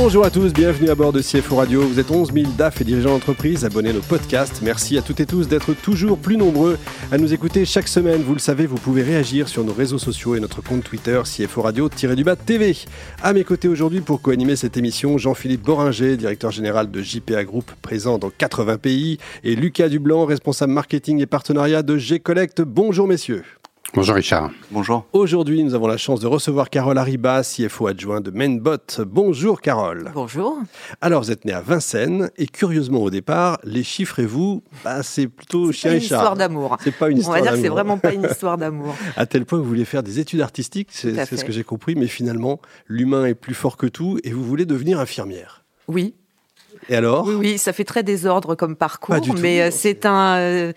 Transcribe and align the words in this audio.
Bonjour 0.00 0.24
à 0.24 0.30
tous, 0.30 0.52
bienvenue 0.52 0.90
à 0.90 0.94
bord 0.94 1.12
de 1.12 1.20
CFO 1.20 1.56
Radio. 1.56 1.82
Vous 1.82 1.98
êtes 1.98 2.12
11 2.12 2.32
000 2.32 2.52
DAF 2.56 2.80
et 2.80 2.84
dirigeants 2.84 3.10
d'entreprise, 3.10 3.64
abonnez 3.64 3.92
nos 3.92 4.00
podcasts. 4.00 4.62
Merci 4.62 4.96
à 4.96 5.02
toutes 5.02 5.18
et 5.18 5.26
tous 5.26 5.48
d'être 5.48 5.72
toujours 5.74 6.18
plus 6.18 6.36
nombreux 6.36 6.78
à 7.10 7.18
nous 7.18 7.34
écouter 7.34 7.64
chaque 7.64 7.88
semaine. 7.88 8.22
Vous 8.22 8.32
le 8.32 8.38
savez, 8.38 8.66
vous 8.66 8.76
pouvez 8.76 9.02
réagir 9.02 9.48
sur 9.48 9.64
nos 9.64 9.72
réseaux 9.72 9.98
sociaux 9.98 10.36
et 10.36 10.40
notre 10.40 10.62
compte 10.62 10.84
Twitter 10.84 11.20
CFO 11.24 11.62
Radio-du-bas 11.62 12.36
TV. 12.36 12.76
À 13.24 13.32
mes 13.32 13.42
côtés 13.42 13.66
aujourd'hui 13.66 14.00
pour 14.00 14.22
co-animer 14.22 14.54
cette 14.54 14.76
émission, 14.76 15.18
Jean-Philippe 15.18 15.62
Boringer, 15.62 16.16
directeur 16.16 16.52
général 16.52 16.92
de 16.92 17.02
JPA 17.02 17.42
Group, 17.42 17.72
présent 17.82 18.18
dans 18.18 18.30
80 18.30 18.78
pays, 18.78 19.18
et 19.42 19.56
Lucas 19.56 19.88
Dublanc, 19.88 20.26
responsable 20.26 20.74
marketing 20.74 21.20
et 21.20 21.26
partenariat 21.26 21.82
de 21.82 21.98
G-Collect. 21.98 22.62
Bonjour 22.62 23.08
messieurs. 23.08 23.42
Bonjour 23.94 24.16
Richard. 24.16 24.50
Bonjour. 24.70 25.06
Aujourd'hui, 25.14 25.64
nous 25.64 25.74
avons 25.74 25.86
la 25.86 25.96
chance 25.96 26.20
de 26.20 26.26
recevoir 26.26 26.68
Carole 26.68 26.98
Arriba, 26.98 27.42
CFO 27.42 27.86
adjoint 27.86 28.20
de 28.20 28.30
Mainbot. 28.30 28.76
Bonjour 29.06 29.62
Carole. 29.62 30.10
Bonjour. 30.14 30.58
Alors, 31.00 31.22
vous 31.22 31.30
êtes 31.30 31.46
né 31.46 31.54
à 31.54 31.62
Vincennes 31.62 32.30
et 32.36 32.46
curieusement 32.46 33.02
au 33.02 33.08
départ, 33.08 33.58
les 33.64 33.82
chiffres 33.82 34.18
et 34.18 34.26
vous, 34.26 34.62
bah, 34.84 35.02
c'est 35.02 35.26
plutôt 35.26 35.72
chien 35.72 35.92
et 35.92 35.94
chat. 35.94 36.00
C'est 36.00 36.14
une 36.14 36.18
histoire 36.18 36.36
d'amour. 36.36 36.76
C'est 36.84 36.94
pas 36.94 37.08
une 37.08 37.16
histoire 37.16 37.38
On 37.38 37.40
va 37.40 37.46
dire 37.46 37.52
que 37.56 37.62
c'est 37.62 37.68
vraiment 37.70 37.96
pas 37.96 38.12
une 38.12 38.24
histoire 38.24 38.58
d'amour. 38.58 38.94
à 39.16 39.24
tel 39.24 39.46
point 39.46 39.58
que 39.58 39.62
vous 39.62 39.68
voulez 39.70 39.86
faire 39.86 40.02
des 40.02 40.20
études 40.20 40.42
artistiques, 40.42 40.90
c'est 40.92 41.24
ce 41.24 41.44
que 41.44 41.52
j'ai 41.52 41.64
compris, 41.64 41.94
mais 41.94 42.08
finalement, 42.08 42.60
l'humain 42.88 43.24
est 43.24 43.34
plus 43.34 43.54
fort 43.54 43.78
que 43.78 43.86
tout 43.86 44.18
et 44.22 44.32
vous 44.32 44.44
voulez 44.44 44.66
devenir 44.66 45.00
infirmière. 45.00 45.64
Oui. 45.88 46.14
Et 46.90 46.94
alors? 46.94 47.26
Oui, 47.26 47.34
oui, 47.34 47.58
ça 47.58 47.72
fait 47.72 47.84
très 47.84 48.02
désordre 48.02 48.54
comme 48.54 48.76
parcours, 48.76 49.16
mais 49.40 49.62
euh, 49.62 49.70
c'est 49.72 50.04
un... 50.04 50.36
Euh, 50.36 50.72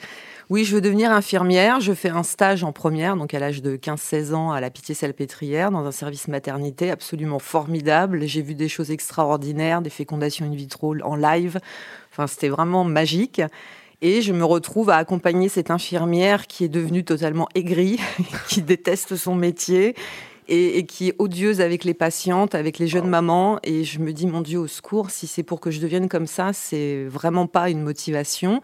oui, 0.51 0.65
je 0.65 0.75
veux 0.75 0.81
devenir 0.81 1.13
infirmière. 1.13 1.79
Je 1.79 1.93
fais 1.93 2.09
un 2.09 2.23
stage 2.23 2.65
en 2.65 2.73
première, 2.73 3.15
donc 3.15 3.33
à 3.33 3.39
l'âge 3.39 3.61
de 3.61 3.77
15-16 3.77 4.33
ans, 4.33 4.51
à 4.51 4.59
la 4.59 4.69
Pitié-Salpêtrière, 4.69 5.71
dans 5.71 5.85
un 5.85 5.93
service 5.93 6.27
maternité 6.27 6.91
absolument 6.91 7.39
formidable. 7.39 8.27
J'ai 8.27 8.41
vu 8.41 8.53
des 8.53 8.67
choses 8.67 8.91
extraordinaires, 8.91 9.81
des 9.81 9.89
fécondations 9.89 10.45
in 10.45 10.53
vitro 10.53 10.93
en 11.05 11.15
live. 11.15 11.57
Enfin, 12.11 12.27
c'était 12.27 12.49
vraiment 12.49 12.83
magique. 12.83 13.41
Et 14.01 14.21
je 14.21 14.33
me 14.33 14.43
retrouve 14.43 14.89
à 14.89 14.97
accompagner 14.97 15.47
cette 15.47 15.71
infirmière 15.71 16.47
qui 16.47 16.65
est 16.65 16.69
devenue 16.69 17.05
totalement 17.05 17.47
aigrie, 17.55 17.97
qui 18.49 18.61
déteste 18.61 19.15
son 19.15 19.35
métier 19.35 19.95
et, 20.49 20.85
qui 20.85 21.07
est 21.07 21.15
odieuse 21.17 21.61
avec 21.61 21.85
les 21.85 21.93
patientes, 21.93 22.55
avec 22.55 22.77
les 22.77 22.87
jeunes 22.87 23.07
mamans. 23.07 23.57
Et 23.63 23.85
je 23.85 23.99
me 23.99 24.11
dis, 24.11 24.27
mon 24.27 24.41
Dieu, 24.41 24.59
au 24.59 24.67
secours, 24.67 25.11
si 25.11 25.27
c'est 25.27 25.43
pour 25.43 25.61
que 25.61 25.71
je 25.71 25.79
devienne 25.79 26.09
comme 26.09 26.27
ça, 26.27 26.51
c'est 26.51 27.05
vraiment 27.05 27.47
pas 27.47 27.69
une 27.69 27.83
motivation. 27.83 28.61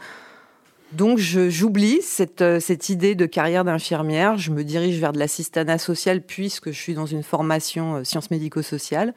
Donc 0.93 1.17
j'oublie 1.17 2.02
cette, 2.02 2.41
euh, 2.41 2.59
cette, 2.59 2.89
idée 2.89 3.13
de 3.13 3.25
carrière 3.25 3.66
d'infirmière, 3.66 4.38
je 4.38 4.52
me 4.52 4.63
dirige 4.63 4.99
vers 4.99 5.11
de 5.11 5.19
l'assistanat 5.19 5.77
social 5.77 6.21
puisque 6.21 6.71
je 6.71 6.80
suis 6.80 6.93
dans 6.93 7.05
une 7.05 7.23
formation 7.23 7.95
euh, 7.95 8.03
sciences 8.03 8.31
médico-sociales. 8.31 9.13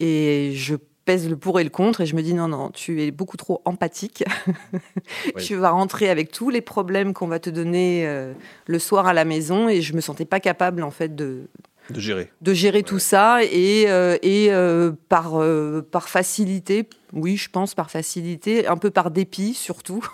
Et 0.00 0.52
je 0.54 0.74
pèse 1.04 1.28
le 1.28 1.36
pour 1.36 1.58
et 1.58 1.64
le 1.64 1.70
contre 1.70 2.02
et 2.02 2.06
je 2.06 2.14
me 2.14 2.22
dis 2.22 2.34
non 2.34 2.48
non 2.48 2.70
tu 2.70 3.02
es 3.02 3.10
beaucoup 3.10 3.36
trop 3.36 3.62
empathique. 3.64 4.24
Tu 5.38 5.54
vas 5.54 5.70
rentrer 5.70 6.10
avec 6.10 6.30
tous 6.30 6.50
les 6.50 6.60
problèmes 6.60 7.14
qu'on 7.14 7.28
va 7.28 7.38
te 7.38 7.48
donner 7.48 8.06
euh, 8.06 8.34
le 8.66 8.78
soir 8.78 9.06
à 9.06 9.14
la 9.14 9.24
maison 9.24 9.68
et 9.68 9.80
je 9.80 9.94
me 9.94 10.00
sentais 10.00 10.26
pas 10.26 10.40
capable 10.40 10.82
en 10.82 10.90
fait 10.90 11.14
de 11.16 11.48
de 11.90 12.00
gérer. 12.00 12.30
De 12.42 12.52
gérer 12.52 12.82
tout 12.82 12.98
ça 12.98 13.42
et, 13.42 13.84
euh, 13.88 14.18
et 14.22 14.48
euh, 14.50 14.92
par, 15.08 15.40
euh, 15.40 15.80
par 15.80 16.08
facilité, 16.08 16.88
oui, 17.14 17.36
je 17.36 17.48
pense 17.48 17.74
par 17.74 17.90
facilité, 17.90 18.66
un 18.66 18.76
peu 18.76 18.90
par 18.90 19.10
dépit 19.10 19.54
surtout. 19.54 20.06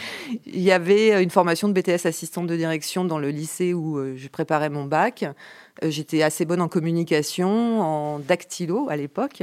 Il 0.46 0.60
y 0.60 0.72
avait 0.72 1.22
une 1.22 1.30
formation 1.30 1.68
de 1.68 1.78
BTS 1.78 2.06
assistante 2.06 2.46
de 2.46 2.56
direction 2.56 3.04
dans 3.04 3.18
le 3.18 3.28
lycée 3.28 3.74
où 3.74 4.16
je 4.16 4.28
préparais 4.28 4.70
mon 4.70 4.86
bac. 4.86 5.26
J'étais 5.82 6.22
assez 6.22 6.44
bonne 6.44 6.62
en 6.62 6.68
communication, 6.68 7.80
en 7.80 8.18
dactylo 8.18 8.88
à 8.88 8.96
l'époque. 8.96 9.42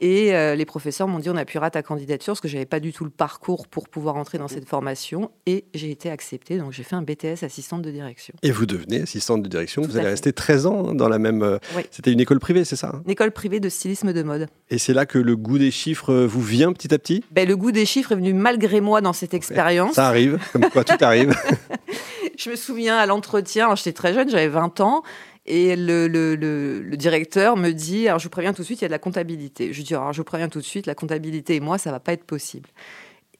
Et 0.00 0.34
euh, 0.34 0.56
les 0.56 0.64
professeurs 0.64 1.06
m'ont 1.06 1.20
dit 1.20 1.30
on 1.30 1.36
appuiera 1.36 1.70
ta 1.70 1.82
candidature 1.82 2.32
parce 2.32 2.40
que 2.40 2.48
j'avais 2.48 2.66
pas 2.66 2.80
du 2.80 2.92
tout 2.92 3.04
le 3.04 3.10
parcours 3.10 3.68
pour 3.68 3.88
pouvoir 3.88 4.16
entrer 4.16 4.38
dans 4.38 4.48
cette 4.48 4.68
formation 4.68 5.30
et 5.46 5.66
j'ai 5.72 5.90
été 5.90 6.10
acceptée 6.10 6.58
donc 6.58 6.72
j'ai 6.72 6.82
fait 6.82 6.96
un 6.96 7.02
BTS 7.02 7.44
assistante 7.44 7.82
de 7.82 7.90
direction. 7.90 8.34
Et 8.42 8.50
vous 8.50 8.66
devenez 8.66 9.02
assistante 9.02 9.42
de 9.42 9.48
direction, 9.48 9.82
vous 9.82 9.96
allez 9.96 10.08
rester 10.08 10.32
13 10.32 10.66
ans 10.66 10.94
dans 10.94 11.08
la 11.08 11.18
même 11.18 11.42
euh, 11.42 11.58
C'était 11.90 12.12
une 12.12 12.20
école 12.20 12.40
privée, 12.40 12.64
c'est 12.64 12.76
ça 12.76 13.00
Une 13.04 13.10
école 13.10 13.30
privée 13.30 13.60
de 13.60 13.68
stylisme 13.68 14.12
de 14.12 14.22
mode. 14.22 14.48
Et 14.68 14.78
c'est 14.78 14.94
là 14.94 15.06
que 15.06 15.18
le 15.18 15.36
goût 15.36 15.58
des 15.58 15.70
chiffres 15.70 16.12
euh, 16.12 16.26
vous 16.26 16.42
vient 16.42 16.72
petit 16.72 16.92
à 16.92 16.98
petit? 16.98 17.22
Ben, 17.30 17.46
le 17.46 17.56
goût 17.56 17.70
des 17.70 17.86
chiffres 17.86 18.12
est 18.12 18.16
venu 18.16 18.34
malgré 18.34 18.80
moi 18.80 19.00
dans 19.00 19.12
cette 19.12 19.34
expérience. 19.34 19.94
Ça 19.94 20.08
arrive, 20.08 20.38
comme 20.52 20.68
quoi 20.70 20.82
tout 20.82 21.02
arrive. 21.02 21.34
je 22.38 22.50
me 22.50 22.56
souviens 22.56 22.96
à 22.96 23.06
l'entretien, 23.06 23.74
j'étais 23.74 23.92
très 23.92 24.14
jeune, 24.14 24.28
j'avais 24.28 24.48
20 24.48 24.80
ans 24.80 25.02
et 25.46 25.76
le, 25.76 26.08
le, 26.08 26.34
le, 26.36 26.96
directeur 26.96 27.56
me 27.56 27.70
dit, 27.70 28.08
alors 28.08 28.18
je 28.18 28.24
vous 28.24 28.30
préviens 28.30 28.54
tout 28.54 28.62
de 28.62 28.66
suite, 28.66 28.80
il 28.80 28.84
y 28.84 28.86
a 28.86 28.88
de 28.88 28.92
la 28.92 28.98
comptabilité. 28.98 29.72
Je 29.72 29.82
dis, 29.82 29.94
alors 29.94 30.12
je 30.12 30.18
vous 30.18 30.24
préviens 30.24 30.48
tout 30.48 30.60
de 30.60 30.64
suite, 30.64 30.86
la 30.86 30.94
comptabilité 30.94 31.56
et 31.56 31.60
moi, 31.60 31.76
ça 31.76 31.90
va 31.90 32.00
pas 32.00 32.12
être 32.12 32.24
possible. 32.24 32.70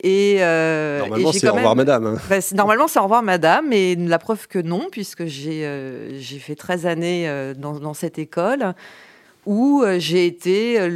Et 0.02 0.36
euh, 0.40 0.98
normalement, 1.08 1.32
c'est 1.32 1.48
au 1.48 1.54
revoir 1.54 1.76
madame. 1.76 2.18
Normalement, 2.54 2.88
c'est 2.88 2.98
au 2.98 3.04
revoir 3.04 3.22
madame, 3.22 3.72
et 3.72 3.96
la 3.96 4.18
preuve 4.18 4.48
que 4.48 4.58
non, 4.58 4.88
puisque 4.90 5.24
j'ai 5.24 5.64
euh, 5.64 6.20
fait 6.20 6.56
13 6.56 6.86
années 6.86 7.28
euh, 7.28 7.54
dans, 7.54 7.78
dans, 7.78 7.94
cette 7.94 8.18
école 8.18 8.74
où 9.46 9.82
euh, 9.82 9.98
j'ai 9.98 10.26
été 10.26 10.80
euh, 10.80 10.88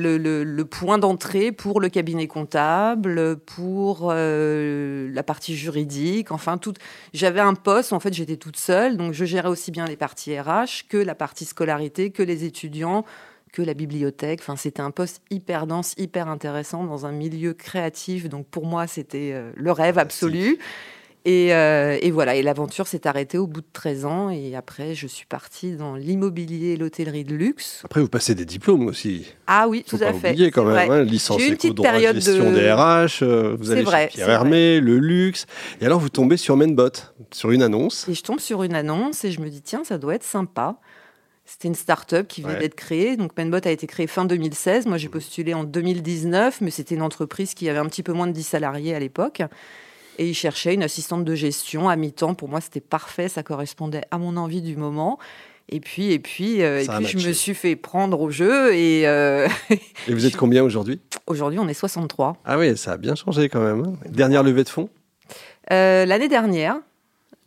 le, 0.44 0.64
point 0.64 0.98
d'entrée 0.98 1.53
pour 1.53 1.81
le 1.81 1.88
cabinet 1.88 2.26
comptable, 2.26 3.36
pour 3.38 4.10
euh, 4.10 5.10
la 5.12 5.22
partie 5.22 5.56
juridique, 5.56 6.31
enfin 6.31 6.59
tout. 6.59 6.75
J'avais 7.12 7.41
un 7.41 7.54
poste, 7.54 7.92
en 7.92 8.00
fait 8.00 8.12
j'étais 8.12 8.36
toute 8.36 8.56
seule, 8.56 8.97
donc 8.97 9.12
je 9.12 9.25
gérais 9.25 9.48
aussi 9.48 9.70
bien 9.70 9.86
les 9.86 9.97
parties 9.97 10.38
RH 10.38 10.88
que 10.88 10.97
la 10.97 11.14
partie 11.14 11.44
scolarité, 11.44 12.10
que 12.10 12.22
les 12.22 12.44
étudiants, 12.44 13.04
que 13.53 13.62
la 13.62 13.75
bibliothèque. 13.75 14.41
Enfin 14.42 14.56
c'était 14.56 14.82
un 14.82 14.91
poste 14.91 15.22
hyper 15.30 15.66
dense, 15.66 15.94
hyper 15.97 16.28
intéressant 16.28 16.84
dans 16.84 17.06
un 17.06 17.12
milieu 17.12 17.54
créatif, 17.54 18.28
donc 18.28 18.47
pour 18.47 18.66
moi 18.66 18.86
c'était 18.86 19.34
le 19.54 19.72
rêve 19.72 19.98
absolu. 19.98 20.59
Euh, 21.26 21.98
et, 22.00 22.10
voilà, 22.10 22.36
et 22.36 22.42
l'aventure 22.42 22.86
s'est 22.86 23.06
arrêtée 23.06 23.38
au 23.38 23.46
bout 23.46 23.60
de 23.60 23.66
13 23.72 24.04
ans. 24.04 24.30
Et 24.30 24.54
après, 24.54 24.94
je 24.94 25.06
suis 25.06 25.26
partie 25.26 25.72
dans 25.72 25.94
l'immobilier 25.94 26.72
et 26.72 26.76
l'hôtellerie 26.76 27.24
de 27.24 27.34
luxe. 27.34 27.82
Après, 27.84 28.00
vous 28.00 28.08
passez 28.08 28.34
des 28.34 28.44
diplômes 28.44 28.86
aussi. 28.86 29.26
Ah 29.46 29.68
oui, 29.68 29.84
tout 29.86 29.98
à 30.00 30.12
fait. 30.12 30.30
oublier 30.30 30.50
quand 30.50 30.64
même, 30.64 30.90
hein, 30.90 31.02
licence 31.02 31.42
une 31.42 31.56
petite 31.56 31.80
période 31.80 32.14
gestion 32.14 32.50
de... 32.50 32.56
des 32.56 32.72
RH, 32.72 33.22
euh, 33.22 33.56
vous 33.58 33.70
allez 33.70 33.82
vrai, 33.82 34.08
chez 34.10 34.16
Pierre 34.16 34.30
Hermé, 34.30 34.80
le 34.80 34.98
luxe. 34.98 35.46
Et 35.80 35.86
alors, 35.86 36.00
vous 36.00 36.08
tombez 36.08 36.36
sur 36.36 36.56
Mainbot, 36.56 36.90
sur 37.32 37.50
une 37.50 37.62
annonce. 37.62 38.08
Et 38.08 38.14
je 38.14 38.22
tombe 38.22 38.40
sur 38.40 38.62
une 38.62 38.74
annonce 38.74 39.24
et 39.24 39.30
je 39.30 39.40
me 39.40 39.48
dis, 39.48 39.60
tiens, 39.60 39.82
ça 39.84 39.98
doit 39.98 40.14
être 40.14 40.24
sympa. 40.24 40.78
C'était 41.44 41.68
une 41.68 41.74
start-up 41.74 42.28
qui 42.28 42.42
venait 42.42 42.58
d'être 42.58 42.74
créée. 42.74 43.16
Donc, 43.16 43.34
Mainbot 43.36 43.66
a 43.66 43.70
été 43.70 43.86
créé 43.86 44.06
fin 44.06 44.26
2016. 44.26 44.84
Moi, 44.84 44.98
j'ai 44.98 45.08
postulé 45.08 45.54
en 45.54 45.64
2019, 45.64 46.60
mais 46.60 46.70
c'était 46.70 46.94
une 46.94 47.02
entreprise 47.02 47.54
qui 47.54 47.70
avait 47.70 47.78
un 47.78 47.86
petit 47.86 48.02
peu 48.02 48.12
moins 48.12 48.26
de 48.26 48.32
10 48.32 48.42
salariés 48.42 48.94
à 48.94 48.98
l'époque. 48.98 49.42
Et 50.18 50.28
il 50.28 50.34
cherchait 50.34 50.74
une 50.74 50.82
assistante 50.82 51.24
de 51.24 51.34
gestion 51.34 51.88
à 51.88 51.96
mi-temps. 51.96 52.34
Pour 52.34 52.48
moi, 52.48 52.60
c'était 52.60 52.80
parfait, 52.80 53.28
ça 53.28 53.42
correspondait 53.42 54.02
à 54.10 54.18
mon 54.18 54.36
envie 54.36 54.62
du 54.62 54.76
moment. 54.76 55.18
Et 55.70 55.80
puis, 55.80 56.12
et 56.12 56.18
puis, 56.18 56.62
euh, 56.62 56.82
et 56.82 56.86
puis 56.86 57.06
je 57.06 57.28
me 57.28 57.32
suis 57.32 57.54
fait 57.54 57.76
prendre 57.76 58.20
au 58.20 58.30
jeu. 58.30 58.74
Et, 58.74 59.06
euh, 59.06 59.46
et 60.08 60.12
vous 60.12 60.26
êtes 60.26 60.36
combien 60.36 60.62
aujourd'hui? 60.62 61.00
Aujourd'hui, 61.26 61.58
on 61.58 61.68
est 61.68 61.74
63. 61.74 62.36
Ah 62.44 62.58
oui, 62.58 62.76
ça 62.76 62.92
a 62.92 62.96
bien 62.96 63.14
changé 63.14 63.48
quand 63.48 63.60
même. 63.60 63.84
Hein. 63.84 64.08
Dernière 64.08 64.42
levée 64.42 64.64
de 64.64 64.68
fonds? 64.68 64.88
Euh, 65.70 66.04
L'année 66.06 66.28
dernière. 66.28 66.76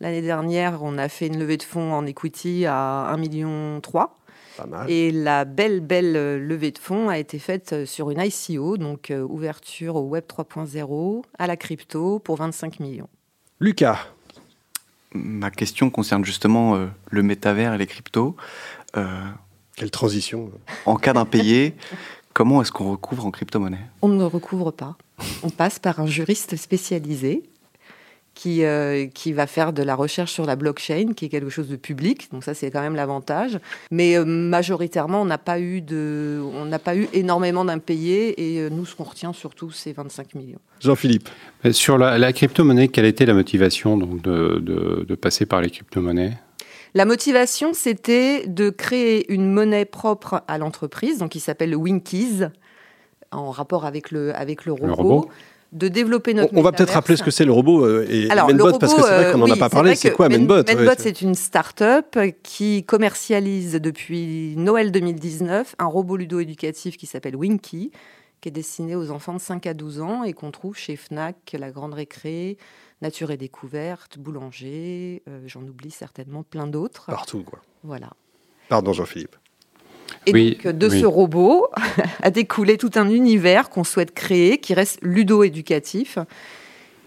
L'année 0.00 0.22
dernière, 0.22 0.82
on 0.82 0.98
a 0.98 1.08
fait 1.08 1.28
une 1.28 1.38
levée 1.38 1.56
de 1.56 1.62
fonds 1.62 1.92
en 1.92 2.06
equity 2.06 2.66
à 2.66 3.12
1,3 3.14 3.18
million. 3.18 3.80
Et 4.88 5.10
la 5.10 5.44
belle, 5.44 5.80
belle 5.80 6.16
euh, 6.16 6.38
levée 6.38 6.70
de 6.70 6.78
fonds 6.78 7.08
a 7.08 7.18
été 7.18 7.38
faite 7.38 7.72
euh, 7.72 7.86
sur 7.86 8.10
une 8.10 8.20
ICO, 8.20 8.76
donc 8.76 9.10
euh, 9.10 9.22
ouverture 9.22 9.96
au 9.96 10.02
Web 10.02 10.24
3.0, 10.28 11.22
à 11.38 11.46
la 11.46 11.56
crypto, 11.56 12.18
pour 12.18 12.36
25 12.36 12.80
millions. 12.80 13.08
Lucas 13.60 14.06
Ma 15.14 15.50
question 15.50 15.90
concerne 15.90 16.24
justement 16.24 16.88
le 17.10 17.22
métavers 17.22 17.74
et 17.74 17.78
les 17.78 17.86
cryptos. 17.86 18.34
Quelle 18.94 19.90
transition 19.90 20.50
En 20.86 20.96
cas 20.96 21.12
d'impayé, 21.12 21.74
comment 22.32 22.62
est-ce 22.62 22.72
qu'on 22.72 22.90
recouvre 22.92 23.26
en 23.26 23.30
crypto-monnaie? 23.30 23.90
On 24.00 24.08
ne 24.08 24.24
recouvre 24.24 24.70
pas. 24.70 24.96
On 25.42 25.50
passe 25.50 25.78
par 25.78 26.00
un 26.00 26.06
juriste 26.06 26.56
spécialisé 26.56 27.42
qui, 28.34 28.64
euh, 28.64 29.06
qui 29.06 29.32
va 29.32 29.46
faire 29.46 29.72
de 29.72 29.82
la 29.82 29.94
recherche 29.94 30.32
sur 30.32 30.46
la 30.46 30.56
blockchain, 30.56 31.12
qui 31.14 31.26
est 31.26 31.28
quelque 31.28 31.50
chose 31.50 31.68
de 31.68 31.76
public. 31.76 32.28
Donc 32.32 32.44
ça, 32.44 32.54
c'est 32.54 32.70
quand 32.70 32.80
même 32.80 32.96
l'avantage. 32.96 33.58
Mais 33.90 34.16
euh, 34.16 34.24
majoritairement, 34.24 35.22
on 35.22 35.24
n'a 35.24 35.38
pas 35.38 35.60
eu 35.60 35.80
de, 35.80 36.40
on 36.54 36.64
n'a 36.64 36.78
pas 36.78 36.96
eu 36.96 37.08
énormément 37.12 37.64
d'impayés. 37.64 38.54
Et 38.54 38.60
euh, 38.60 38.70
nous, 38.70 38.86
ce 38.86 38.96
qu'on 38.96 39.04
retient 39.04 39.32
surtout, 39.32 39.70
c'est 39.70 39.92
25 39.92 40.34
millions. 40.34 40.60
Jean-Philippe. 40.80 41.28
Sur 41.72 41.98
la, 41.98 42.32
crypto-monnaie, 42.32 42.88
quelle 42.88 43.04
était 43.04 43.26
la 43.26 43.34
motivation 43.34 43.96
donc, 43.96 44.22
de, 44.22 44.58
de, 44.60 45.04
de 45.06 45.14
passer 45.14 45.46
par 45.46 45.60
les 45.60 45.70
crypto-monnaies? 45.70 46.38
La 46.94 47.04
motivation, 47.04 47.72
c'était 47.72 48.46
de 48.46 48.68
créer 48.68 49.32
une 49.32 49.50
monnaie 49.50 49.86
propre 49.86 50.42
à 50.46 50.58
l'entreprise, 50.58 51.18
donc 51.18 51.30
qui 51.30 51.40
s'appelle 51.40 51.70
le 51.70 51.76
Winkeys, 51.76 52.48
en 53.30 53.50
rapport 53.50 53.86
avec 53.86 54.10
le, 54.10 54.34
avec 54.36 54.64
le 54.66 54.72
robot. 54.72 55.30
De 55.72 55.88
développer 55.88 56.34
notre. 56.34 56.54
On, 56.54 56.58
on 56.58 56.62
va 56.62 56.72
peut-être 56.72 56.92
rappeler 56.92 57.16
ce 57.16 57.22
que 57.22 57.30
c'est 57.30 57.44
le 57.44 57.52
robot 57.52 57.84
euh, 57.84 58.06
et 58.08 58.30
Alors, 58.30 58.48
Menbot 58.48 58.78
parce 58.78 58.94
que 58.94 59.02
c'est 59.02 59.14
vrai 59.14 59.32
qu'on 59.32 59.38
n'en 59.38 59.46
oui, 59.46 59.52
a 59.52 59.56
pas 59.56 59.70
parlé. 59.70 59.94
C'est 59.96 60.12
quoi 60.12 60.28
Menbot 60.28 60.62
Menbot, 60.64 60.92
c'est 60.98 61.22
une 61.22 61.34
start-up 61.34 62.18
qui 62.42 62.84
commercialise 62.84 63.74
depuis 63.74 64.54
Noël 64.56 64.92
2019 64.92 65.76
un 65.78 65.86
robot 65.86 66.16
ludo-éducatif 66.16 66.96
qui 66.96 67.06
s'appelle 67.06 67.36
Winky, 67.36 67.90
qui 68.40 68.48
est 68.48 68.52
destiné 68.52 68.96
aux 68.96 69.10
enfants 69.10 69.34
de 69.34 69.40
5 69.40 69.66
à 69.66 69.74
12 69.74 70.00
ans 70.00 70.24
et 70.24 70.34
qu'on 70.34 70.50
trouve 70.50 70.76
chez 70.76 70.96
Fnac, 70.96 71.56
La 71.58 71.70
Grande 71.70 71.94
Récré, 71.94 72.58
Nature 73.00 73.30
et 73.30 73.36
Découverte, 73.36 74.18
Boulanger, 74.18 75.22
euh, 75.28 75.40
j'en 75.46 75.62
oublie 75.62 75.90
certainement 75.90 76.42
plein 76.42 76.66
d'autres. 76.66 77.06
Partout, 77.06 77.42
quoi. 77.42 77.60
Voilà. 77.82 78.10
Pardon, 78.68 78.92
Jean-Philippe. 78.92 79.36
Et 80.26 80.32
oui, 80.32 80.58
donc, 80.62 80.76
de 80.76 80.88
oui. 80.88 81.00
ce 81.00 81.06
robot 81.06 81.68
a 82.22 82.30
découlé 82.30 82.76
tout 82.78 82.90
un 82.94 83.08
univers 83.08 83.70
qu'on 83.70 83.84
souhaite 83.84 84.12
créer, 84.12 84.58
qui 84.58 84.74
reste 84.74 84.98
ludo-éducatif. 85.02 86.18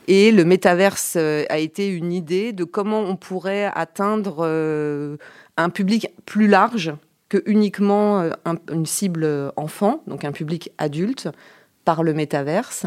Et 0.07 0.31
le 0.31 0.45
métaverse 0.45 1.15
euh, 1.17 1.45
a 1.49 1.57
été 1.57 1.87
une 1.87 2.13
idée 2.13 2.53
de 2.53 2.63
comment 2.63 2.99
on 2.99 3.15
pourrait 3.15 3.71
atteindre 3.73 4.37
euh, 4.41 5.17
un 5.57 5.69
public 5.69 6.09
plus 6.25 6.47
large 6.47 6.93
que 7.27 7.41
uniquement 7.47 8.19
euh, 8.19 8.31
un, 8.45 8.55
une 8.71 8.85
cible 8.85 9.51
enfant, 9.55 10.03
donc 10.05 10.23
un 10.23 10.31
public 10.31 10.71
adulte, 10.77 11.29
par 11.85 12.03
le 12.03 12.13
métaverse, 12.13 12.85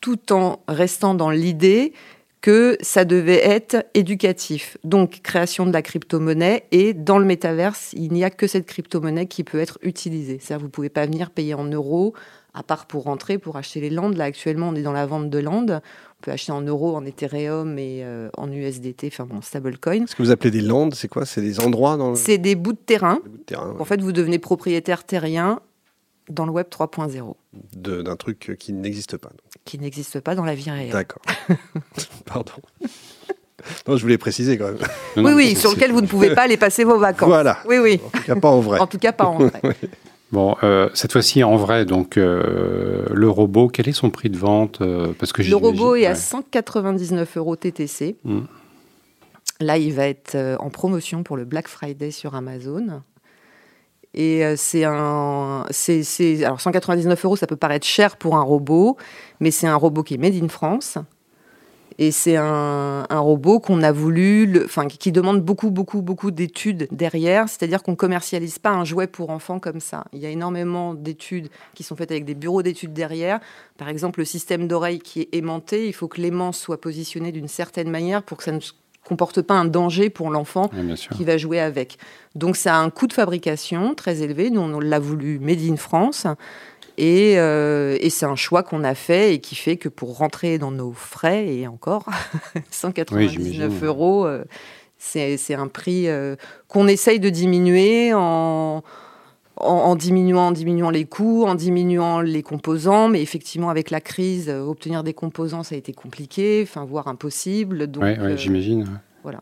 tout 0.00 0.32
en 0.32 0.60
restant 0.68 1.14
dans 1.14 1.30
l'idée 1.30 1.92
que 2.40 2.76
ça 2.80 3.04
devait 3.04 3.44
être 3.44 3.84
éducatif. 3.94 4.78
Donc, 4.84 5.20
création 5.22 5.66
de 5.66 5.72
la 5.72 5.82
crypto-monnaie. 5.82 6.64
Et 6.70 6.94
dans 6.94 7.18
le 7.18 7.24
métaverse, 7.24 7.92
il 7.94 8.12
n'y 8.12 8.24
a 8.24 8.30
que 8.30 8.46
cette 8.46 8.66
crypto-monnaie 8.66 9.26
qui 9.26 9.44
peut 9.44 9.58
être 9.58 9.78
utilisée. 9.82 10.38
C'est-à-dire, 10.40 10.60
vous 10.60 10.66
ne 10.66 10.72
pouvez 10.72 10.88
pas 10.88 11.06
venir 11.06 11.30
payer 11.30 11.54
en 11.54 11.64
euros, 11.64 12.14
à 12.54 12.62
part 12.62 12.86
pour 12.86 13.04
rentrer, 13.04 13.38
pour 13.38 13.56
acheter 13.56 13.80
les 13.80 13.90
landes. 13.90 14.16
Là, 14.16 14.24
actuellement, 14.24 14.68
on 14.68 14.74
est 14.74 14.82
dans 14.82 14.92
la 14.92 15.06
vente 15.06 15.30
de 15.30 15.38
landes. 15.38 15.80
On 16.20 16.22
peut 16.22 16.30
acheter 16.30 16.52
en 16.52 16.62
euros, 16.62 16.96
en 16.96 17.04
Ethereum 17.04 17.78
et 17.78 18.00
euh, 18.02 18.28
en 18.36 18.50
USDT, 18.50 19.08
enfin 19.08 19.26
bon, 19.26 19.40
stablecoin. 19.40 20.06
Ce 20.06 20.14
que 20.14 20.22
vous 20.22 20.30
appelez 20.30 20.50
des 20.50 20.60
landes, 20.60 20.94
c'est 20.94 21.08
quoi? 21.08 21.26
C'est 21.26 21.42
des 21.42 21.60
endroits 21.60 21.96
dans 21.96 22.10
le... 22.10 22.16
C'est 22.16 22.38
des 22.38 22.54
bouts 22.54 22.72
de 22.72 22.78
terrain. 22.78 23.20
Bouts 23.24 23.38
de 23.38 23.42
terrain 23.44 23.72
ouais. 23.72 23.80
En 23.80 23.84
fait, 23.84 24.00
vous 24.00 24.12
devenez 24.12 24.38
propriétaire 24.38 25.04
terrien 25.04 25.60
dans 26.30 26.46
le 26.46 26.52
web 26.52 26.66
3.0. 26.70 27.34
D'un 27.74 28.16
truc 28.16 28.56
qui 28.58 28.72
n'existe 28.72 29.16
pas. 29.16 29.28
Donc. 29.28 29.40
Qui 29.64 29.78
n'existe 29.78 30.20
pas 30.20 30.34
dans 30.34 30.44
la 30.44 30.54
vie 30.54 30.70
réelle. 30.70 30.92
D'accord. 30.92 31.22
Pardon. 32.24 32.52
Non, 33.86 33.96
je 33.96 34.02
voulais 34.02 34.18
préciser 34.18 34.56
quand 34.56 34.66
même. 34.66 34.78
Oui, 35.16 35.22
non, 35.22 35.34
oui, 35.34 35.56
sur 35.56 35.70
lequel 35.72 35.92
vous 35.92 36.00
ne 36.00 36.06
pouvez 36.06 36.34
pas 36.34 36.42
aller 36.42 36.56
passer 36.56 36.84
vos 36.84 36.98
vacances. 36.98 37.28
Voilà. 37.28 37.58
Oui, 37.66 37.78
oui. 37.78 38.00
En 38.04 38.10
tout 38.10 38.22
cas, 38.22 38.36
pas 38.36 38.48
en 38.48 38.60
vrai. 38.60 38.78
en 38.78 38.86
tout 38.86 38.98
cas, 38.98 39.12
pas 39.12 39.24
en 39.24 39.38
vrai. 39.38 39.60
oui. 39.64 39.88
Bon, 40.30 40.56
euh, 40.62 40.90
cette 40.92 41.12
fois-ci 41.12 41.42
en 41.42 41.56
vrai, 41.56 41.86
donc 41.86 42.18
euh, 42.18 43.06
le 43.12 43.30
robot, 43.30 43.68
quel 43.68 43.88
est 43.88 43.92
son 43.92 44.10
prix 44.10 44.28
de 44.28 44.36
vente 44.36 44.80
euh, 44.82 45.12
Parce 45.18 45.32
que 45.32 45.42
Le 45.42 45.56
robot 45.56 45.94
est 45.94 46.00
ouais. 46.00 46.06
à 46.06 46.14
199 46.14 47.36
euros 47.38 47.56
TTC. 47.56 48.16
Mm. 48.24 48.40
Là, 49.60 49.78
il 49.78 49.92
va 49.92 50.06
être 50.06 50.36
en 50.60 50.70
promotion 50.70 51.24
pour 51.24 51.36
le 51.36 51.44
Black 51.44 51.66
Friday 51.66 52.10
sur 52.10 52.36
Amazon. 52.36 53.02
Et 54.14 54.56
c'est 54.56 54.84
un. 54.84 55.64
c'est 55.70 56.44
alors, 56.44 56.60
199 56.60 57.24
euros, 57.24 57.36
ça 57.36 57.46
peut 57.46 57.56
paraître 57.56 57.86
cher 57.86 58.16
pour 58.16 58.36
un 58.36 58.42
robot, 58.42 58.96
mais 59.40 59.50
c'est 59.50 59.66
un 59.66 59.76
robot 59.76 60.02
qui 60.02 60.14
est 60.14 60.18
made 60.18 60.34
in 60.42 60.48
France. 60.48 60.98
Et 62.00 62.12
c'est 62.12 62.36
un, 62.36 63.06
un, 63.10 63.18
robot 63.18 63.58
qu'on 63.58 63.82
a 63.82 63.90
voulu, 63.90 64.62
enfin, 64.64 64.86
qui 64.86 65.10
demande 65.10 65.42
beaucoup, 65.42 65.72
beaucoup, 65.72 66.00
beaucoup 66.00 66.30
d'études 66.30 66.86
derrière. 66.92 67.48
C'est-à-dire 67.48 67.82
qu'on 67.82 67.96
commercialise 67.96 68.60
pas 68.60 68.70
un 68.70 68.84
jouet 68.84 69.08
pour 69.08 69.30
enfants 69.30 69.58
comme 69.58 69.80
ça. 69.80 70.04
Il 70.12 70.20
y 70.20 70.26
a 70.26 70.28
énormément 70.28 70.94
d'études 70.94 71.48
qui 71.74 71.82
sont 71.82 71.96
faites 71.96 72.12
avec 72.12 72.24
des 72.24 72.36
bureaux 72.36 72.62
d'études 72.62 72.92
derrière. 72.92 73.40
Par 73.78 73.88
exemple, 73.88 74.20
le 74.20 74.24
système 74.24 74.68
d'oreille 74.68 75.00
qui 75.00 75.22
est 75.22 75.34
aimanté, 75.34 75.88
il 75.88 75.92
faut 75.92 76.06
que 76.06 76.20
l'aimant 76.20 76.52
soit 76.52 76.80
positionné 76.80 77.32
d'une 77.32 77.48
certaine 77.48 77.90
manière 77.90 78.22
pour 78.22 78.36
que 78.36 78.44
ça 78.44 78.52
ne 78.52 78.60
comporte 79.08 79.42
pas 79.42 79.54
un 79.54 79.64
danger 79.64 80.10
pour 80.10 80.30
l'enfant 80.30 80.70
oui, 80.74 80.94
qui 81.16 81.24
va 81.24 81.38
jouer 81.38 81.60
avec. 81.60 81.98
Donc 82.34 82.56
ça 82.56 82.76
a 82.76 82.78
un 82.78 82.90
coût 82.90 83.06
de 83.06 83.12
fabrication 83.12 83.94
très 83.94 84.22
élevé. 84.22 84.50
Nous, 84.50 84.60
on 84.60 84.80
l'a 84.80 84.98
voulu 84.98 85.38
made 85.38 85.62
in 85.62 85.76
France. 85.76 86.26
Et, 86.98 87.34
euh, 87.38 87.96
et 88.00 88.10
c'est 88.10 88.26
un 88.26 88.36
choix 88.36 88.64
qu'on 88.64 88.82
a 88.82 88.94
fait 88.94 89.34
et 89.34 89.40
qui 89.40 89.54
fait 89.54 89.76
que 89.76 89.88
pour 89.88 90.18
rentrer 90.18 90.58
dans 90.58 90.72
nos 90.72 90.92
frais, 90.92 91.46
et 91.46 91.68
encore, 91.68 92.06
199 92.72 93.70
oui, 93.80 93.86
euros, 93.86 94.26
euh, 94.26 94.44
c'est 94.98 95.54
un 95.54 95.68
prix 95.68 96.08
euh, 96.08 96.34
qu'on 96.66 96.88
essaye 96.88 97.20
de 97.20 97.30
diminuer 97.30 98.12
en, 98.14 98.82
en, 99.60 99.74
en, 99.74 99.96
diminuant, 99.96 100.48
en 100.48 100.52
diminuant 100.52 100.90
les 100.90 101.04
coûts, 101.04 101.44
en 101.46 101.54
diminuant 101.54 102.20
les 102.20 102.42
composants. 102.42 103.08
Mais 103.08 103.22
effectivement, 103.22 103.70
avec 103.70 103.90
la 103.90 104.00
crise, 104.00 104.48
obtenir 104.50 105.04
des 105.04 105.14
composants, 105.14 105.62
ça 105.62 105.74
a 105.74 105.78
été 105.78 105.92
compliqué, 105.92 106.60
enfin, 106.62 106.84
voire 106.84 107.08
impossible. 107.08 107.86
Donc, 107.86 108.04
oui, 108.04 108.18
ouais, 108.18 108.36
j'imagine. 108.36 109.00
Voilà. 109.22 109.40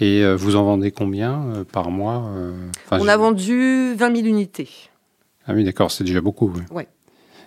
Et 0.00 0.24
vous 0.34 0.56
en 0.56 0.64
vendez 0.64 0.90
combien 0.90 1.64
par 1.72 1.90
mois 1.90 2.30
On 2.90 3.08
a 3.08 3.16
vendu 3.16 3.94
20 3.94 4.16
000 4.16 4.26
unités. 4.28 4.68
Ah 5.46 5.54
oui, 5.54 5.64
d'accord, 5.64 5.90
c'est 5.90 6.04
déjà 6.04 6.20
beaucoup. 6.20 6.52
Oui. 6.54 6.62
Ouais. 6.70 6.88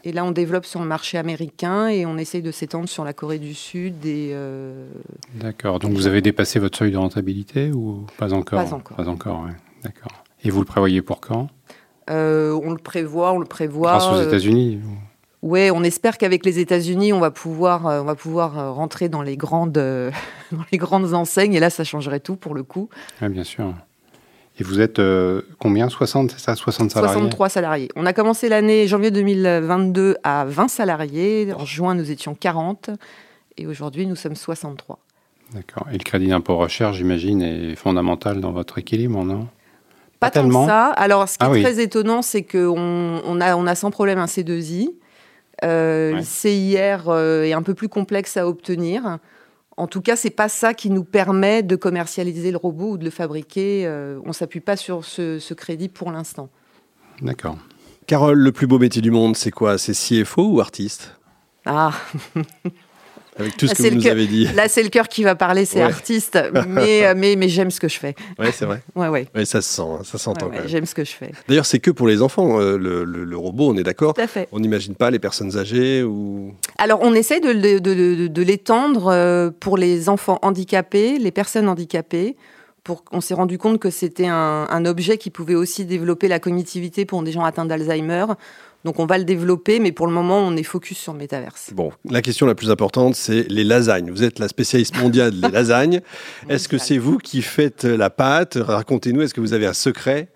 Et 0.03 0.11
là, 0.11 0.23
on 0.23 0.31
développe 0.31 0.65
sur 0.65 0.81
le 0.81 0.87
marché 0.87 1.17
américain 1.17 1.87
et 1.87 2.05
on 2.05 2.17
essaye 2.17 2.43
de 2.43 2.51
s'étendre 2.51 2.87
sur 2.87 3.03
la 3.03 3.13
Corée 3.13 3.39
du 3.39 3.55
Sud. 3.55 4.05
Et 4.05 4.29
euh... 4.33 4.87
D'accord. 5.33 5.79
Donc, 5.79 5.93
vous 5.93 6.05
avez 6.05 6.21
dépassé 6.21 6.59
votre 6.59 6.77
seuil 6.77 6.91
de 6.91 6.97
rentabilité 6.97 7.71
ou 7.71 8.05
pas 8.17 8.31
encore? 8.31 8.63
Pas 8.63 8.73
encore. 8.73 8.97
Pas 8.97 9.07
encore, 9.07 9.43
oui. 9.47 9.51
D'accord. 9.83 10.11
Et 10.45 10.51
vous 10.51 10.59
le 10.59 10.65
prévoyez 10.65 11.01
pour 11.01 11.19
quand? 11.19 11.49
Euh, 12.09 12.57
On 12.63 12.71
le 12.71 12.77
prévoit, 12.77 13.33
on 13.33 13.39
le 13.39 13.45
prévoit. 13.45 13.97
Grâce 13.97 14.07
aux 14.07 14.21
États-Unis 14.21 14.79
euh... 14.81 14.87
Oui, 15.41 15.69
on 15.71 15.83
espère 15.83 16.17
qu'avec 16.17 16.43
les 16.45 16.59
États-Unis, 16.59 17.13
on 17.13 17.19
va 17.19 17.29
pouvoir, 17.29 17.85
euh, 17.85 18.01
on 18.01 18.05
va 18.05 18.15
pouvoir 18.15 18.73
rentrer 18.73 19.09
dans 19.09 19.21
les 19.21 19.37
grandes, 19.37 19.73
dans 20.51 20.65
les 20.71 20.77
grandes 20.77 21.13
enseignes. 21.13 21.53
Et 21.53 21.59
là, 21.59 21.69
ça 21.69 21.83
changerait 21.83 22.19
tout 22.19 22.35
pour 22.35 22.53
le 22.53 22.63
coup. 22.63 22.89
Oui, 23.21 23.29
bien 23.29 23.43
sûr. 23.43 23.73
Et 24.57 24.63
vous 24.63 24.79
êtes 24.79 25.01
combien? 25.59 25.89
60, 25.89 26.31
c'est 26.31 26.39
ça? 26.39 26.55
60 26.55 26.91
salariés? 26.91 27.13
63 27.13 27.49
salariés. 27.49 27.89
On 27.95 28.05
a 28.05 28.13
commencé 28.13 28.47
l'année 28.47 28.87
janvier 28.87 29.11
2022 29.11 30.15
à 30.23 30.45
20 30.45 30.69
salariés. 30.69 31.51
En 31.53 31.65
juin, 31.65 31.93
nous 31.93 32.09
étions 32.09 32.35
40. 32.35 32.91
Et 33.57 33.67
aujourd'hui, 33.67 34.07
nous 34.07 34.15
sommes 34.15 34.35
63. 34.35 34.99
D'accord. 35.53 35.87
Et 35.91 35.97
le 35.97 36.03
crédit 36.03 36.27
d'impôt 36.27 36.55
recherche, 36.57 36.97
j'imagine, 36.97 37.41
est 37.41 37.75
fondamental 37.75 38.39
dans 38.39 38.51
votre 38.51 38.77
équilibre, 38.77 39.23
non? 39.23 39.47
Pas, 40.19 40.27
Pas 40.27 40.31
tellement. 40.31 40.65
ça. 40.65 40.87
Alors, 40.87 41.27
ce 41.27 41.37
qui 41.37 41.45
ah, 41.45 41.47
est 41.47 41.51
oui. 41.51 41.61
très 41.61 41.81
étonnant, 41.81 42.21
c'est 42.21 42.43
qu'on 42.43 43.21
on 43.23 43.41
a, 43.41 43.55
on 43.55 43.67
a 43.67 43.75
sans 43.75 43.91
problème 43.91 44.19
un 44.19 44.25
C2I. 44.25 44.91
Euh, 45.63 46.11
ouais. 46.11 46.17
Le 46.17 46.23
CIR 46.23 47.09
euh, 47.09 47.43
est 47.43 47.53
un 47.53 47.61
peu 47.61 47.73
plus 47.73 47.89
complexe 47.89 48.37
à 48.37 48.47
obtenir. 48.47 49.19
En 49.77 49.87
tout 49.87 50.01
cas, 50.01 50.15
c'est 50.15 50.29
pas 50.29 50.47
ça 50.47 50.73
qui 50.73 50.89
nous 50.89 51.03
permet 51.03 51.63
de 51.63 51.75
commercialiser 51.75 52.51
le 52.51 52.57
robot 52.57 52.91
ou 52.91 52.97
de 52.97 53.03
le 53.03 53.09
fabriquer. 53.09 53.83
Euh, 53.85 54.19
on 54.25 54.31
s'appuie 54.31 54.61
pas 54.61 54.77
sur 54.77 55.03
ce, 55.03 55.39
ce 55.39 55.53
crédit 55.53 55.89
pour 55.89 56.11
l'instant. 56.11 56.49
D'accord. 57.21 57.57
Carole, 58.07 58.37
le 58.37 58.51
plus 58.51 58.67
beau 58.67 58.79
métier 58.79 59.01
du 59.01 59.11
monde, 59.11 59.35
c'est 59.35 59.51
quoi? 59.51 59.77
C'est 59.77 59.93
CFO 59.93 60.43
ou 60.43 60.61
artiste? 60.61 61.17
Ah 61.65 61.91
Avec 63.37 63.57
tout 63.57 63.67
ce 63.67 63.71
là, 63.71 63.89
que 63.89 63.93
vous 63.93 63.99
nous 63.99 64.07
avez 64.07 64.27
dit. 64.27 64.47
Là, 64.55 64.69
c'est 64.69 64.83
le 64.83 64.89
cœur 64.89 65.09
qui 65.09 65.23
va 65.23 65.35
parler, 65.35 65.65
c'est 65.65 65.79
ouais. 65.79 65.83
artiste. 65.83 66.39
Mais, 66.67 67.13
mais, 67.15 67.35
mais 67.35 67.49
j'aime 67.49 67.69
ce 67.69 67.79
que 67.79 67.89
je 67.89 67.99
fais. 67.99 68.15
Ouais, 68.39 68.51
c'est 68.51 68.65
vrai. 68.65 68.81
Ouais, 68.95 69.09
ouais. 69.09 69.27
ouais, 69.35 69.45
ça 69.45 69.61
se 69.61 69.69
sent, 69.69 69.81
hein, 69.81 69.99
ça 70.03 70.17
s'entend. 70.17 70.47
Ouais, 70.47 70.61
j'aime 70.67 70.85
ce 70.85 70.95
que 70.95 71.03
je 71.03 71.11
fais. 71.11 71.31
D'ailleurs, 71.47 71.65
c'est 71.65 71.79
que 71.79 71.91
pour 71.91 72.07
les 72.07 72.21
enfants, 72.21 72.59
euh, 72.59 72.77
le, 72.77 73.03
le, 73.03 73.25
le, 73.25 73.37
robot, 73.37 73.69
on 73.69 73.77
est 73.77 73.83
d'accord 73.83 74.13
Tout 74.13 74.21
à 74.21 74.27
fait. 74.27 74.47
On 74.51 74.59
n'imagine 74.59 74.95
pas 74.95 75.11
les 75.11 75.19
personnes 75.19 75.57
âgées 75.57 76.03
ou. 76.03 76.53
Alors, 76.77 76.99
on 77.01 77.13
essaie 77.13 77.41
de, 77.41 77.51
de, 77.51 77.79
de, 77.79 78.27
de 78.27 78.41
l'étendre 78.41 79.07
euh, 79.07 79.49
pour 79.59 79.77
les 79.77 80.07
enfants 80.07 80.39
handicapés, 80.41 81.17
les 81.19 81.31
personnes 81.31 81.67
handicapées. 81.67 82.37
Pour, 82.83 83.03
on 83.11 83.19
s'est 83.19 83.33
rendu 83.33 83.57
compte 83.57 83.79
que 83.79 83.89
c'était 83.89 84.27
un, 84.27 84.67
un 84.69 84.85
objet 84.85 85.17
qui 85.17 85.31
pouvait 85.31 85.55
aussi 85.55 85.85
développer 85.85 86.27
la 86.27 86.39
cognitivité 86.39 87.05
pour 87.05 87.23
des 87.23 87.31
gens 87.31 87.43
atteints 87.43 87.65
d'Alzheimer. 87.65 88.25
Donc 88.85 88.99
on 88.99 89.07
va 89.07 89.17
le 89.17 89.23
développer, 89.23 89.79
mais 89.79 89.91
pour 89.91 90.05
le 90.05 90.13
moment, 90.13 90.37
on 90.37 90.55
est 90.55 90.61
focus 90.61 90.99
sur 90.99 91.11
le 91.11 91.17
métaverse. 91.17 91.71
Bon, 91.73 91.91
la 92.07 92.21
question 92.21 92.45
la 92.45 92.53
plus 92.53 92.69
importante, 92.69 93.15
c'est 93.15 93.49
les 93.49 93.63
lasagnes. 93.63 94.11
Vous 94.11 94.21
êtes 94.21 94.37
la 94.37 94.47
spécialiste 94.47 94.95
mondiale 94.99 95.31
des 95.41 95.49
lasagnes. 95.51 96.01
Est-ce 96.49 96.69
que 96.69 96.77
c'est 96.77 96.99
vous 96.99 97.17
qui 97.17 97.41
faites 97.41 97.83
la 97.83 98.11
pâte? 98.11 98.59
Racontez-nous, 98.61 99.23
est-ce 99.23 99.33
que 99.33 99.41
vous 99.41 99.53
avez 99.53 99.65
un 99.65 99.73
secret? 99.73 100.29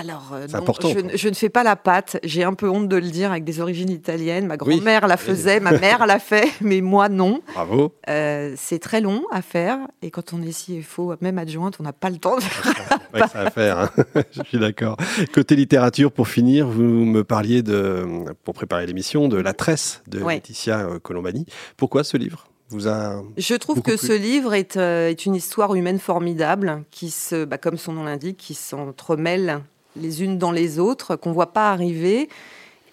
Alors, 0.00 0.30
euh, 0.32 0.46
non, 0.48 0.58
important, 0.58 0.88
je, 0.88 1.16
je, 1.16 1.28
ne 1.28 1.34
fais 1.34 1.48
pas 1.48 1.62
la 1.62 1.76
pâte. 1.76 2.18
J'ai 2.22 2.44
un 2.44 2.54
peu 2.54 2.68
honte 2.68 2.88
de 2.88 2.96
le 2.96 3.10
dire 3.10 3.30
avec 3.30 3.44
des 3.44 3.60
origines 3.60 3.90
italiennes. 3.90 4.46
Ma 4.46 4.56
grand-mère 4.56 5.02
oui. 5.02 5.08
la 5.08 5.16
faisait, 5.16 5.60
ma 5.60 5.72
mère 5.72 6.06
l'a 6.06 6.18
fait, 6.18 6.48
mais 6.60 6.80
moi 6.80 7.08
non. 7.08 7.40
Bravo. 7.54 7.94
Euh, 8.08 8.54
c'est 8.56 8.78
très 8.78 9.00
long 9.00 9.24
à 9.30 9.42
faire 9.42 9.78
et 10.02 10.10
quand 10.10 10.32
on 10.32 10.42
est 10.42 10.52
CFO, 10.52 11.14
même 11.20 11.38
adjointe, 11.38 11.76
on 11.80 11.82
n'a 11.82 11.92
pas 11.92 12.10
le 12.10 12.18
temps 12.18 12.36
de 12.36 12.42
faire. 12.42 12.98
Ouais, 13.14 13.20
c'est 13.32 13.38
à 13.38 13.50
faire. 13.50 13.78
Hein. 13.78 13.90
je 14.32 14.42
suis 14.44 14.58
d'accord. 14.58 14.96
Côté 15.32 15.56
littérature, 15.56 16.12
pour 16.12 16.28
finir, 16.28 16.66
vous 16.66 16.82
me 16.82 17.24
parliez 17.24 17.62
de, 17.62 18.06
pour 18.44 18.54
préparer 18.54 18.86
l'émission, 18.86 19.28
de 19.28 19.36
La 19.36 19.52
Tresse 19.52 20.02
de 20.06 20.20
ouais. 20.20 20.34
Laetitia 20.34 20.80
euh, 20.80 20.98
Colombani. 20.98 21.46
Pourquoi 21.76 22.04
ce 22.04 22.16
livre 22.16 22.48
vous 22.68 22.88
a 22.88 23.22
Je 23.36 23.54
trouve 23.54 23.82
que 23.82 23.96
ce 23.96 24.12
livre 24.12 24.54
est, 24.54 24.76
euh, 24.76 25.08
est, 25.08 25.26
une 25.26 25.34
histoire 25.34 25.74
humaine 25.74 25.98
formidable 25.98 26.84
qui 26.90 27.10
se, 27.10 27.44
bah, 27.44 27.58
comme 27.58 27.76
son 27.76 27.92
nom 27.92 28.04
l'indique, 28.04 28.36
qui 28.36 28.54
s'entremêle 28.54 29.62
les 30.00 30.22
unes 30.22 30.38
dans 30.38 30.52
les 30.52 30.78
autres, 30.78 31.16
qu'on 31.16 31.30
ne 31.30 31.34
voit 31.34 31.52
pas 31.52 31.70
arriver. 31.70 32.28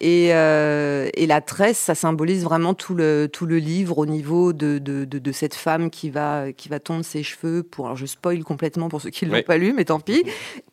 Et, 0.00 0.26
et, 0.26 1.26
la 1.26 1.40
tresse, 1.40 1.78
ça 1.78 1.94
symbolise 1.94 2.44
vraiment 2.44 2.74
tout 2.74 2.94
le, 2.94 3.28
tout 3.32 3.46
le 3.46 3.56
livre 3.56 3.96
au 3.96 4.04
niveau 4.04 4.52
de, 4.52 4.78
de, 4.78 5.04
de, 5.04 5.32
cette 5.32 5.54
femme 5.54 5.88
qui 5.88 6.10
va, 6.10 6.52
qui 6.52 6.68
va 6.68 6.78
tondre 6.78 7.04
ses 7.04 7.22
cheveux. 7.22 7.62
Pour, 7.62 7.86
alors 7.86 7.96
je 7.96 8.04
spoil 8.04 8.42
complètement 8.44 8.88
pour 8.88 9.00
ceux 9.00 9.08
qui 9.08 9.24
ne 9.24 9.34
l'ont 9.34 9.42
pas 9.42 9.56
lu, 9.56 9.72
mais 9.72 9.86
tant 9.86 10.00
pis. 10.00 10.24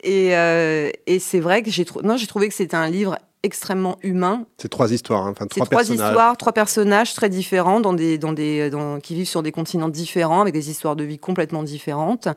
Et, 0.03 0.31
et 0.31 1.19
c'est 1.19 1.39
vrai 1.39 1.63
que 1.63 1.71
j'ai 1.71 1.85
trouvé 1.85 2.49
que 2.49 2.53
c'était 2.53 2.75
un 2.75 2.89
livre 2.89 3.17
extrêmement 3.43 3.97
humain. 4.03 4.45
C'est 4.57 4.69
trois 4.69 4.91
histoires, 4.91 5.25
hein, 5.25 5.31
enfin 5.31 5.47
trois, 5.47 5.65
trois 5.65 5.89
histoires, 5.89 6.37
trois 6.37 6.53
personnages 6.53 7.13
très 7.13 7.29
différents, 7.29 7.79
dans 7.79 7.93
des, 7.93 8.17
dans 8.17 8.33
des, 8.33 8.69
qui 9.01 9.15
vivent 9.15 9.27
sur 9.27 9.43
des 9.43 9.51
continents 9.51 9.89
différents, 9.89 10.41
avec 10.41 10.53
des 10.53 10.69
histoires 10.69 10.95
de 10.95 11.03
vie 11.03 11.19
complètement 11.19 11.63
différentes 11.63 12.27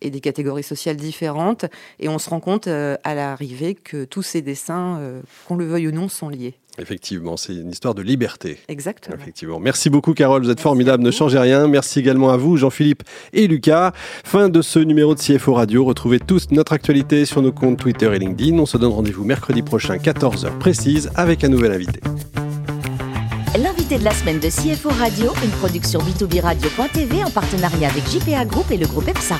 et 0.00 0.10
des 0.10 0.20
catégories 0.20 0.62
sociales 0.62 0.96
différentes. 0.96 1.66
Et 1.98 2.08
on 2.08 2.18
se 2.18 2.30
rend 2.30 2.40
compte 2.40 2.66
euh, 2.66 2.96
à 3.04 3.14
l'arrivée 3.14 3.74
que 3.74 4.04
tous 4.04 4.22
ces 4.22 4.42
dessins, 4.42 4.98
euh, 5.00 5.20
qu'on 5.46 5.56
le 5.56 5.66
veuille 5.66 5.88
ou 5.88 5.92
non, 5.92 6.08
sont 6.08 6.28
liés. 6.28 6.54
Effectivement, 6.78 7.36
c'est 7.36 7.54
une 7.54 7.70
histoire 7.70 7.94
de 7.94 8.02
liberté. 8.02 8.58
Exactement. 8.68 9.16
Effectivement. 9.16 9.60
Merci 9.60 9.90
beaucoup, 9.90 10.14
Carole. 10.14 10.42
Vous 10.42 10.50
êtes 10.50 10.60
formidable. 10.60 11.02
Ne 11.02 11.10
changez 11.10 11.38
rien. 11.38 11.66
Merci 11.66 11.98
également 11.98 12.30
à 12.30 12.36
vous, 12.36 12.56
Jean-Philippe 12.56 13.02
et 13.32 13.46
Lucas. 13.46 13.92
Fin 14.24 14.48
de 14.48 14.62
ce 14.62 14.78
numéro 14.78 15.14
de 15.14 15.20
CFO 15.20 15.54
Radio. 15.54 15.84
Retrouvez 15.84 16.20
tous 16.20 16.50
notre 16.52 16.72
actualité 16.72 17.24
sur 17.26 17.42
nos 17.42 17.52
comptes 17.52 17.78
Twitter 17.78 18.10
et 18.14 18.18
LinkedIn. 18.18 18.58
On 18.58 18.66
se 18.66 18.78
donne 18.78 18.92
rendez-vous 18.92 19.24
mercredi 19.24 19.62
prochain, 19.62 19.96
14h 19.96 20.58
précise, 20.58 21.10
avec 21.16 21.44
un 21.44 21.48
nouvel 21.48 21.72
invité. 21.72 22.00
L'invité 23.58 23.98
de 23.98 24.04
la 24.04 24.12
semaine 24.12 24.38
de 24.38 24.48
CFO 24.48 24.90
Radio, 24.90 25.32
une 25.42 25.50
production 25.50 25.98
b2b 26.00 26.40
radio.tv 26.40 27.24
en 27.24 27.30
partenariat 27.30 27.88
avec 27.88 28.08
JPA 28.08 28.44
Group 28.44 28.70
et 28.70 28.76
le 28.76 28.86
groupe 28.86 29.08
EPSA. 29.08 29.36